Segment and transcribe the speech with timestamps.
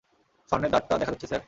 [0.49, 1.39] স্বর্ণের দাঁত টা দেখা যাচ্ছে স্যার।